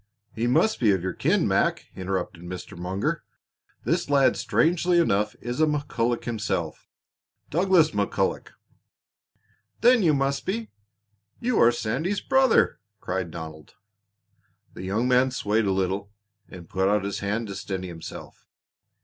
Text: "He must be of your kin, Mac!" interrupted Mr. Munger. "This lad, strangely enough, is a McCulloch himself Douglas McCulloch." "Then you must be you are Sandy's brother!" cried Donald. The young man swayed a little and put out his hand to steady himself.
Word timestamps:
"He 0.33 0.47
must 0.47 0.79
be 0.79 0.89
of 0.93 1.03
your 1.03 1.13
kin, 1.13 1.47
Mac!" 1.47 1.85
interrupted 1.95 2.41
Mr. 2.41 2.75
Munger. 2.75 3.23
"This 3.83 4.09
lad, 4.09 4.35
strangely 4.35 4.97
enough, 4.97 5.35
is 5.41 5.61
a 5.61 5.67
McCulloch 5.67 6.23
himself 6.23 6.87
Douglas 7.51 7.91
McCulloch." 7.91 8.47
"Then 9.81 10.01
you 10.01 10.15
must 10.15 10.43
be 10.43 10.71
you 11.39 11.59
are 11.61 11.71
Sandy's 11.71 12.19
brother!" 12.19 12.79
cried 12.99 13.29
Donald. 13.29 13.75
The 14.73 14.81
young 14.85 15.07
man 15.07 15.29
swayed 15.29 15.65
a 15.65 15.71
little 15.71 16.09
and 16.49 16.67
put 16.67 16.89
out 16.89 17.03
his 17.03 17.19
hand 17.19 17.45
to 17.49 17.53
steady 17.55 17.87
himself. 17.87 18.47